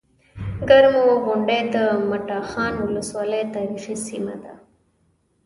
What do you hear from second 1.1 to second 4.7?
غونډۍ د مټاخان ولسوالۍ تاريخي سيمه ده